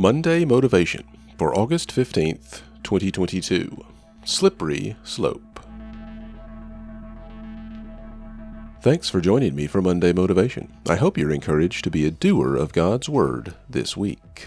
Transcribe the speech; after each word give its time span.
Monday 0.00 0.44
Motivation 0.44 1.02
for 1.36 1.52
August 1.58 1.90
15th, 1.90 2.60
2022. 2.84 3.84
Slippery 4.24 4.94
Slope. 5.02 5.58
Thanks 8.80 9.10
for 9.10 9.20
joining 9.20 9.56
me 9.56 9.66
for 9.66 9.82
Monday 9.82 10.12
Motivation. 10.12 10.72
I 10.88 10.94
hope 10.94 11.18
you're 11.18 11.32
encouraged 11.32 11.82
to 11.82 11.90
be 11.90 12.06
a 12.06 12.12
doer 12.12 12.54
of 12.54 12.72
God's 12.72 13.08
Word 13.08 13.56
this 13.68 13.96
week. 13.96 14.46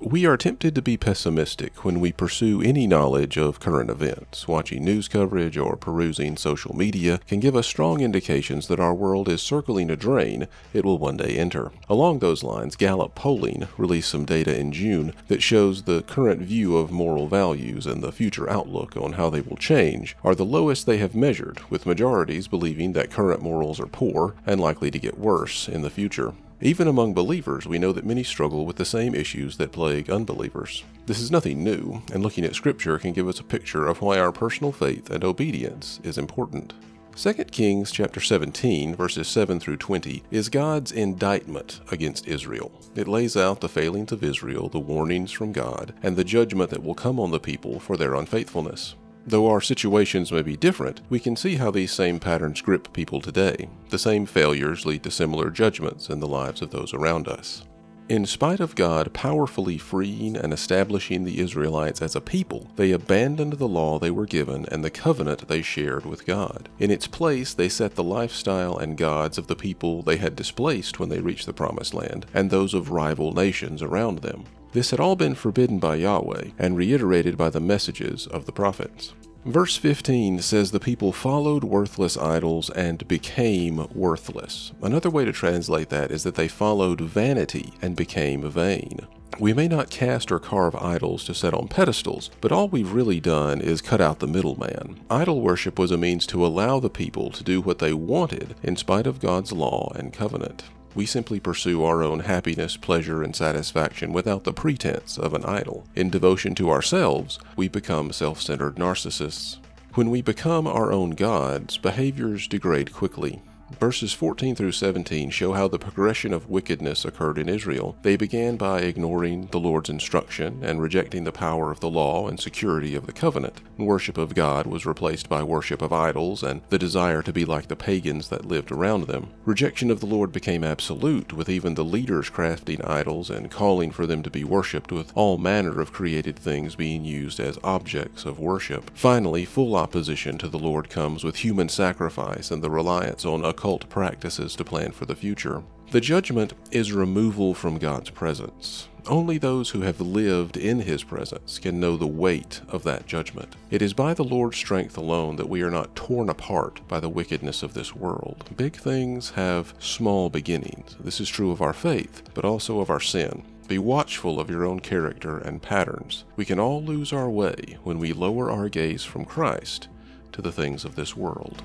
We 0.00 0.26
are 0.26 0.36
tempted 0.36 0.76
to 0.76 0.82
be 0.82 0.96
pessimistic 0.96 1.84
when 1.84 1.98
we 1.98 2.12
pursue 2.12 2.62
any 2.62 2.86
knowledge 2.86 3.36
of 3.36 3.58
current 3.58 3.90
events. 3.90 4.46
Watching 4.46 4.84
news 4.84 5.08
coverage 5.08 5.58
or 5.58 5.76
perusing 5.76 6.36
social 6.36 6.72
media 6.76 7.18
can 7.26 7.40
give 7.40 7.56
us 7.56 7.66
strong 7.66 8.00
indications 8.00 8.68
that 8.68 8.78
our 8.78 8.94
world 8.94 9.28
is 9.28 9.42
circling 9.42 9.90
a 9.90 9.96
drain 9.96 10.46
it 10.72 10.84
will 10.84 10.98
one 10.98 11.16
day 11.16 11.36
enter. 11.36 11.72
Along 11.88 12.20
those 12.20 12.44
lines, 12.44 12.76
Gallup 12.76 13.16
Polling 13.16 13.66
released 13.76 14.10
some 14.10 14.24
data 14.24 14.56
in 14.56 14.70
June 14.70 15.14
that 15.26 15.42
shows 15.42 15.82
the 15.82 16.02
current 16.02 16.42
view 16.42 16.76
of 16.76 16.92
moral 16.92 17.26
values 17.26 17.84
and 17.84 18.00
the 18.00 18.12
future 18.12 18.48
outlook 18.48 18.96
on 18.96 19.14
how 19.14 19.28
they 19.28 19.40
will 19.40 19.56
change 19.56 20.16
are 20.22 20.36
the 20.36 20.44
lowest 20.44 20.86
they 20.86 20.98
have 20.98 21.16
measured, 21.16 21.58
with 21.70 21.86
majorities 21.86 22.46
believing 22.46 22.92
that 22.92 23.10
current 23.10 23.42
morals 23.42 23.80
are 23.80 23.86
poor 23.86 24.36
and 24.46 24.60
likely 24.60 24.92
to 24.92 24.98
get 25.00 25.18
worse 25.18 25.66
in 25.68 25.82
the 25.82 25.90
future. 25.90 26.34
Even 26.60 26.88
among 26.88 27.14
believers, 27.14 27.68
we 27.68 27.78
know 27.78 27.92
that 27.92 28.04
many 28.04 28.24
struggle 28.24 28.66
with 28.66 28.74
the 28.74 28.84
same 28.84 29.14
issues 29.14 29.56
that 29.58 29.70
plague 29.70 30.10
unbelievers. 30.10 30.82
This 31.06 31.20
is 31.20 31.30
nothing 31.30 31.62
new, 31.62 32.02
and 32.12 32.20
looking 32.20 32.44
at 32.44 32.56
Scripture 32.56 32.98
can 32.98 33.12
give 33.12 33.28
us 33.28 33.38
a 33.38 33.44
picture 33.44 33.86
of 33.86 34.02
why 34.02 34.18
our 34.18 34.32
personal 34.32 34.72
faith 34.72 35.08
and 35.08 35.22
obedience 35.22 36.00
is 36.02 36.18
important. 36.18 36.74
2 37.14 37.32
Kings 37.44 37.92
chapter 37.92 38.20
17 38.20 38.96
verses 38.96 39.28
7 39.28 39.60
through 39.60 39.76
20 39.76 40.24
is 40.32 40.48
God's 40.48 40.90
indictment 40.90 41.80
against 41.92 42.26
Israel. 42.26 42.72
It 42.96 43.06
lays 43.06 43.36
out 43.36 43.60
the 43.60 43.68
failings 43.68 44.10
of 44.10 44.24
Israel, 44.24 44.68
the 44.68 44.80
warnings 44.80 45.30
from 45.30 45.52
God, 45.52 45.94
and 46.02 46.16
the 46.16 46.24
judgment 46.24 46.70
that 46.70 46.82
will 46.82 46.94
come 46.94 47.20
on 47.20 47.30
the 47.30 47.38
people 47.38 47.78
for 47.78 47.96
their 47.96 48.16
unfaithfulness. 48.16 48.96
Though 49.28 49.50
our 49.50 49.60
situations 49.60 50.32
may 50.32 50.40
be 50.40 50.56
different, 50.56 51.02
we 51.10 51.20
can 51.20 51.36
see 51.36 51.56
how 51.56 51.70
these 51.70 51.92
same 51.92 52.18
patterns 52.18 52.62
grip 52.62 52.90
people 52.94 53.20
today. 53.20 53.68
The 53.90 53.98
same 53.98 54.24
failures 54.24 54.86
lead 54.86 55.02
to 55.02 55.10
similar 55.10 55.50
judgments 55.50 56.08
in 56.08 56.18
the 56.18 56.26
lives 56.26 56.62
of 56.62 56.70
those 56.70 56.94
around 56.94 57.28
us. 57.28 57.62
In 58.08 58.24
spite 58.24 58.58
of 58.58 58.74
God 58.74 59.12
powerfully 59.12 59.76
freeing 59.76 60.34
and 60.34 60.50
establishing 60.50 61.24
the 61.24 61.40
Israelites 61.40 62.00
as 62.00 62.16
a 62.16 62.22
people, 62.22 62.70
they 62.76 62.92
abandoned 62.92 63.52
the 63.54 63.68
law 63.68 63.98
they 63.98 64.10
were 64.10 64.24
given 64.24 64.64
and 64.72 64.82
the 64.82 64.88
covenant 64.88 65.46
they 65.46 65.60
shared 65.60 66.06
with 66.06 66.24
God. 66.24 66.70
In 66.78 66.90
its 66.90 67.06
place, 67.06 67.52
they 67.52 67.68
set 67.68 67.96
the 67.96 68.02
lifestyle 68.02 68.78
and 68.78 68.96
gods 68.96 69.36
of 69.36 69.46
the 69.46 69.56
people 69.56 70.00
they 70.00 70.16
had 70.16 70.36
displaced 70.36 70.98
when 70.98 71.10
they 71.10 71.20
reached 71.20 71.44
the 71.44 71.52
Promised 71.52 71.92
Land, 71.92 72.24
and 72.32 72.48
those 72.48 72.72
of 72.72 72.92
rival 72.92 73.34
nations 73.34 73.82
around 73.82 74.20
them. 74.20 74.46
This 74.72 74.90
had 74.90 75.00
all 75.00 75.16
been 75.16 75.34
forbidden 75.34 75.78
by 75.78 75.96
Yahweh 75.96 76.50
and 76.58 76.76
reiterated 76.76 77.36
by 77.36 77.50
the 77.50 77.60
messages 77.60 78.26
of 78.26 78.44
the 78.44 78.52
prophets. 78.52 79.14
Verse 79.44 79.76
15 79.76 80.40
says 80.40 80.72
the 80.72 80.80
people 80.80 81.12
followed 81.12 81.64
worthless 81.64 82.18
idols 82.18 82.68
and 82.70 83.06
became 83.08 83.88
worthless. 83.94 84.72
Another 84.82 85.08
way 85.08 85.24
to 85.24 85.32
translate 85.32 85.88
that 85.88 86.10
is 86.10 86.22
that 86.24 86.34
they 86.34 86.48
followed 86.48 87.00
vanity 87.00 87.72
and 87.80 87.96
became 87.96 88.48
vain. 88.50 89.06
We 89.38 89.54
may 89.54 89.68
not 89.68 89.88
cast 89.88 90.32
or 90.32 90.40
carve 90.40 90.74
idols 90.74 91.24
to 91.24 91.34
set 91.34 91.54
on 91.54 91.68
pedestals, 91.68 92.28
but 92.40 92.50
all 92.50 92.68
we've 92.68 92.92
really 92.92 93.20
done 93.20 93.60
is 93.60 93.80
cut 93.80 94.00
out 94.00 94.18
the 94.18 94.26
middleman. 94.26 95.00
Idol 95.08 95.40
worship 95.40 95.78
was 95.78 95.92
a 95.92 95.96
means 95.96 96.26
to 96.26 96.44
allow 96.44 96.80
the 96.80 96.90
people 96.90 97.30
to 97.30 97.44
do 97.44 97.60
what 97.60 97.78
they 97.78 97.92
wanted 97.92 98.56
in 98.64 98.74
spite 98.74 99.06
of 99.06 99.20
God's 99.20 99.52
law 99.52 99.92
and 99.94 100.12
covenant. 100.12 100.64
We 100.98 101.06
simply 101.06 101.38
pursue 101.38 101.84
our 101.84 102.02
own 102.02 102.18
happiness, 102.18 102.76
pleasure, 102.76 103.22
and 103.22 103.36
satisfaction 103.36 104.12
without 104.12 104.42
the 104.42 104.52
pretense 104.52 105.16
of 105.16 105.32
an 105.32 105.44
idol. 105.44 105.86
In 105.94 106.10
devotion 106.10 106.56
to 106.56 106.70
ourselves, 106.70 107.38
we 107.54 107.68
become 107.68 108.10
self 108.10 108.42
centered 108.42 108.74
narcissists. 108.74 109.58
When 109.94 110.10
we 110.10 110.22
become 110.22 110.66
our 110.66 110.90
own 110.90 111.10
gods, 111.10 111.78
behaviors 111.78 112.48
degrade 112.48 112.92
quickly. 112.92 113.40
Verses 113.70 114.12
14 114.12 114.54
through 114.54 114.72
17 114.72 115.30
show 115.30 115.52
how 115.52 115.68
the 115.68 115.78
progression 115.78 116.32
of 116.32 116.48
wickedness 116.48 117.04
occurred 117.04 117.38
in 117.38 117.48
Israel. 117.48 117.96
They 118.02 118.16
began 118.16 118.56
by 118.56 118.80
ignoring 118.80 119.46
the 119.46 119.60
Lord's 119.60 119.90
instruction 119.90 120.60
and 120.62 120.80
rejecting 120.80 121.24
the 121.24 121.32
power 121.32 121.70
of 121.70 121.80
the 121.80 121.90
law 121.90 122.28
and 122.28 122.40
security 122.40 122.94
of 122.94 123.06
the 123.06 123.12
covenant. 123.12 123.60
Worship 123.76 124.18
of 124.18 124.34
God 124.34 124.66
was 124.66 124.86
replaced 124.86 125.28
by 125.28 125.42
worship 125.42 125.82
of 125.82 125.92
idols 125.92 126.42
and 126.42 126.62
the 126.70 126.78
desire 126.78 127.22
to 127.22 127.32
be 127.32 127.44
like 127.44 127.68
the 127.68 127.76
pagans 127.76 128.28
that 128.28 128.46
lived 128.46 128.72
around 128.72 129.06
them. 129.06 129.28
Rejection 129.44 129.90
of 129.90 130.00
the 130.00 130.06
Lord 130.06 130.32
became 130.32 130.64
absolute, 130.64 131.32
with 131.32 131.48
even 131.48 131.74
the 131.74 131.84
leaders 131.84 132.30
crafting 132.30 132.86
idols 132.88 133.30
and 133.30 133.50
calling 133.50 133.90
for 133.90 134.06
them 134.06 134.22
to 134.22 134.30
be 134.30 134.44
worshipped, 134.44 134.90
with 134.90 135.12
all 135.14 135.38
manner 135.38 135.80
of 135.80 135.92
created 135.92 136.38
things 136.38 136.74
being 136.74 137.04
used 137.04 137.38
as 137.38 137.58
objects 137.62 138.24
of 138.24 138.40
worship. 138.40 138.90
Finally, 138.94 139.44
full 139.44 139.76
opposition 139.76 140.38
to 140.38 140.48
the 140.48 140.58
Lord 140.58 140.90
comes 140.90 141.22
with 141.22 141.36
human 141.36 141.68
sacrifice 141.68 142.50
and 142.50 142.62
the 142.62 142.70
reliance 142.70 143.24
on 143.24 143.44
occult 143.58 143.88
practices 143.88 144.54
to 144.54 144.62
plan 144.62 144.92
for 144.92 145.04
the 145.04 145.16
future. 145.16 145.64
The 145.90 146.00
judgment 146.00 146.52
is 146.70 146.92
removal 146.92 147.54
from 147.54 147.78
God's 147.78 148.10
presence. 148.10 148.88
Only 149.08 149.36
those 149.36 149.70
who 149.70 149.80
have 149.80 150.00
lived 150.00 150.56
in 150.56 150.78
His 150.80 151.02
presence 151.02 151.58
can 151.58 151.80
know 151.80 151.96
the 151.96 152.06
weight 152.06 152.60
of 152.68 152.84
that 152.84 153.06
judgment. 153.06 153.56
It 153.70 153.82
is 153.82 153.94
by 153.94 154.14
the 154.14 154.22
Lord's 154.22 154.58
strength 154.58 154.96
alone 154.96 155.34
that 155.36 155.48
we 155.48 155.62
are 155.62 155.72
not 155.72 155.96
torn 155.96 156.28
apart 156.28 156.86
by 156.86 157.00
the 157.00 157.08
wickedness 157.08 157.64
of 157.64 157.74
this 157.74 157.96
world. 157.96 158.44
Big 158.56 158.76
things 158.76 159.30
have 159.30 159.74
small 159.80 160.30
beginnings. 160.30 160.96
This 161.00 161.20
is 161.20 161.28
true 161.28 161.50
of 161.50 161.60
our 161.60 161.72
faith, 161.72 162.22
but 162.34 162.44
also 162.44 162.78
of 162.78 162.90
our 162.90 163.00
sin. 163.00 163.42
Be 163.66 163.78
watchful 163.78 164.38
of 164.38 164.50
your 164.50 164.64
own 164.64 164.78
character 164.78 165.38
and 165.38 165.60
patterns. 165.60 166.24
We 166.36 166.44
can 166.44 166.60
all 166.60 166.80
lose 166.80 167.12
our 167.12 167.28
way 167.28 167.78
when 167.82 167.98
we 167.98 168.12
lower 168.12 168.52
our 168.52 168.68
gaze 168.68 169.02
from 169.02 169.24
Christ 169.24 169.88
to 170.30 170.42
the 170.42 170.52
things 170.52 170.84
of 170.84 170.94
this 170.94 171.16
world. 171.16 171.60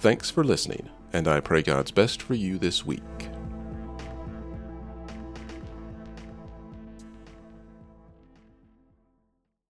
Thanks 0.00 0.30
for 0.30 0.44
listening, 0.44 0.90
and 1.12 1.26
I 1.26 1.40
pray 1.40 1.60
God's 1.60 1.90
best 1.90 2.22
for 2.22 2.34
you 2.34 2.56
this 2.56 2.86
week. 2.86 3.02